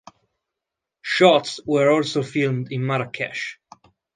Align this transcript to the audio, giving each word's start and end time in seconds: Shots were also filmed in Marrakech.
Shots 1.03 1.59
were 1.63 1.91
also 1.91 2.23
filmed 2.23 2.71
in 2.71 2.83
Marrakech. 2.83 3.59